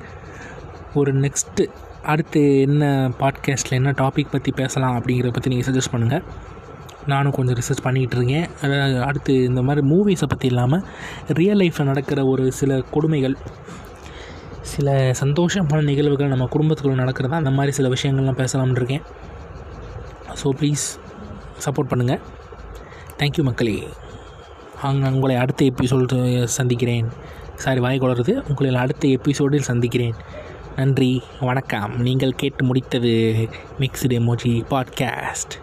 [0.93, 1.67] ஒரு நெக்ஸ்ட்டு
[2.03, 6.23] அடுத்து என்ன பாட்காஸ்ட்டில் என்ன டாபிக் பற்றி பேசலாம் அப்படிங்கிறத பற்றி நீங்கள் சஜஸ்ட் பண்ணுங்கள்
[7.07, 8.47] நானும் கொஞ்சம் ரிசர்ச் பண்ணிக்கிட்டு இருக்கேன்.
[8.63, 10.83] அதாவது அடுத்து இந்த மாதிரி மூவிஸை பற்றி இல்லாமல்
[11.39, 13.35] ரியல் லைஃப்பில் நடக்கிற ஒரு சில கொடுமைகள்
[14.73, 19.03] சில சந்தோஷமான நிகழ்வுகள் நம்ம குடும்பத்துக்குள்ள நடக்கிறதா அந்த மாதிரி சில விஷயங்கள்லாம் பேசலாம்னு இருக்கேன்.
[20.41, 20.85] ஸோ ப்ளீஸ்
[21.65, 22.21] சப்போர்ட் பண்ணுங்கள்
[23.19, 23.75] தேங்க்யூ மக்களே.
[24.87, 26.17] அங்கே உங்களை அடுத்த எபிசோடு
[26.57, 27.07] சந்திக்கிறேன்.
[27.63, 30.17] சாரி வாய் குளருது உங்களை அடுத்த எபிசோடில் சந்திக்கிறேன்.
[30.79, 31.11] நன்றி
[31.49, 31.93] வணக்கம்.
[32.07, 33.13] நீங்கள் கேட்டு முடித்தது
[33.79, 35.55] மிக்ஸ்டு எமோஜி பாட்காஸ்ட்